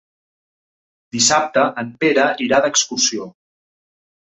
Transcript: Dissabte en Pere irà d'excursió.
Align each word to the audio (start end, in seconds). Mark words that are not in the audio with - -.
Dissabte 1.17 1.67
en 1.83 1.93
Pere 2.05 2.25
irà 2.47 2.65
d'excursió. 2.67 3.31